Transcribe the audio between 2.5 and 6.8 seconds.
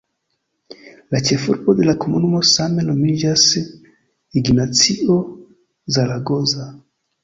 same nomiĝas "Ignacio Zaragoza".